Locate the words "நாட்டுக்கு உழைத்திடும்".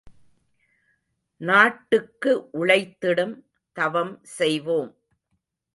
1.41-3.35